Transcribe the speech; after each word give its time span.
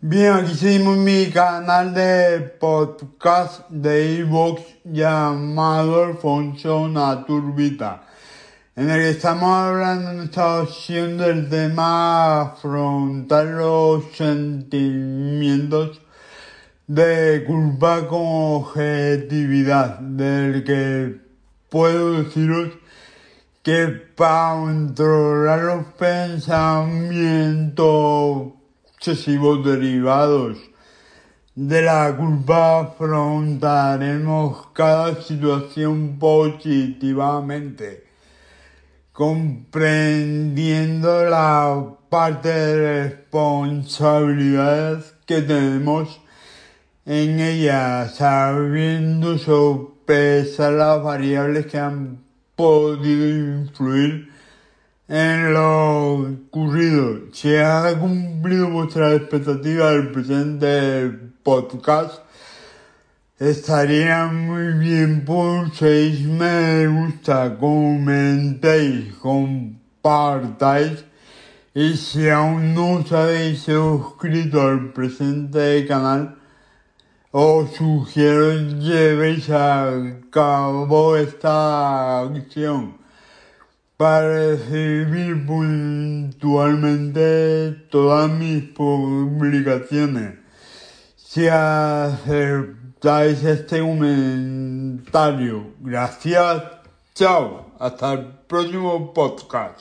Bien, 0.00 0.32
aquí 0.32 0.54
seguimos 0.54 0.96
mi 0.96 1.28
canal 1.28 1.92
de 1.92 2.38
podcast 2.60 3.68
de 3.68 4.20
Evox 4.20 4.62
llamado 4.84 6.04
Alfonso 6.04 6.86
Naturbita, 6.86 8.04
en 8.76 8.90
el 8.90 9.00
que 9.00 9.10
estamos 9.10 9.50
hablando 9.50 10.12
en 10.12 10.20
esta 10.20 10.62
opción 10.62 11.18
del 11.18 11.48
tema 11.48 12.42
afrontar 12.42 13.46
los 13.46 14.04
sentimientos 14.14 16.00
de 16.86 17.42
culpa 17.44 18.06
con 18.06 18.22
objetividad, 18.22 19.98
del 19.98 20.62
que 20.62 21.22
puedo 21.68 22.22
deciros 22.22 22.70
que 23.64 23.88
para 24.14 24.60
controlar 24.60 25.58
los 25.58 25.86
pensamientos 25.94 28.57
excesivos 28.98 29.64
derivados 29.64 30.58
de 31.54 31.80
la 31.82 32.16
culpa 32.16 32.80
afrontaremos 32.80 34.66
cada 34.72 35.22
situación 35.22 36.18
positivamente, 36.18 38.08
comprendiendo 39.12 41.26
la 41.26 41.90
parte 42.08 42.48
de 42.48 43.04
responsabilidad 43.04 45.04
que 45.24 45.42
tenemos 45.42 46.20
en 47.06 47.38
ella, 47.38 48.08
sabiendo 48.08 49.38
sopesar 49.38 50.72
las 50.72 51.00
variables 51.04 51.66
que 51.66 51.78
han 51.78 52.24
podido 52.56 53.62
influir 53.62 54.32
en 55.06 55.54
lo. 55.54 56.26
Si 57.40 57.54
ha 57.54 57.96
cumplido 57.96 58.68
vuestra 58.68 59.14
expectativa 59.14 59.92
del 59.92 60.10
presente 60.10 61.08
podcast, 61.44 62.22
estaría 63.38 64.26
muy 64.26 64.72
bien 64.72 65.24
por 65.24 65.72
seis 65.72 66.26
me 66.26 66.88
gusta, 66.88 67.56
comentéis, 67.56 69.14
compartáis. 69.22 71.04
Y 71.74 71.96
si 71.96 72.28
aún 72.28 72.74
no 72.74 72.94
os 72.94 73.12
habéis 73.12 73.60
suscrito 73.60 74.60
al 74.60 74.92
presente 74.92 75.86
canal, 75.86 76.34
os 77.30 77.70
sugiero 77.70 78.52
llevéis 78.80 79.48
a 79.50 79.92
cabo 80.32 81.16
esta 81.16 82.18
acción 82.22 82.98
para 83.98 84.30
recibir 84.30 85.44
puntualmente 85.44 87.72
todas 87.90 88.30
mis 88.30 88.62
publicaciones. 88.62 90.38
Si 91.16 91.48
aceptáis 91.48 93.42
este 93.42 93.80
comentario, 93.80 95.74
gracias, 95.80 96.62
chao, 97.12 97.72
hasta 97.80 98.12
el 98.12 98.26
próximo 98.46 99.12
podcast. 99.12 99.80